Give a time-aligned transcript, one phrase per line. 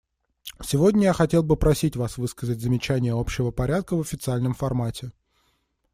[0.65, 5.11] Сегодня я хотел бы просить вас высказать замечания общего порядка в официальном формате.